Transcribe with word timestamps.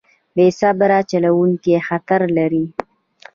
بې 0.35 0.47
صبره 0.59 0.99
چلوونکی 1.11 1.73
خطر 1.87 2.21
لري. 2.37 2.65